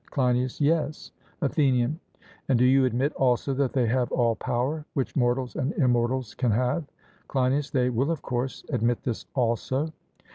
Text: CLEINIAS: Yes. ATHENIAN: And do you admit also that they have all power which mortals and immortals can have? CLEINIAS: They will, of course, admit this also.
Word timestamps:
CLEINIAS: 0.09 0.59
Yes. 0.59 1.11
ATHENIAN: 1.43 1.99
And 2.49 2.57
do 2.57 2.65
you 2.65 2.85
admit 2.85 3.13
also 3.13 3.53
that 3.53 3.71
they 3.71 3.85
have 3.85 4.11
all 4.11 4.35
power 4.35 4.83
which 4.95 5.15
mortals 5.15 5.55
and 5.55 5.73
immortals 5.73 6.33
can 6.33 6.49
have? 6.49 6.85
CLEINIAS: 7.27 7.69
They 7.69 7.91
will, 7.91 8.09
of 8.09 8.23
course, 8.23 8.65
admit 8.69 9.03
this 9.03 9.27
also. 9.35 9.93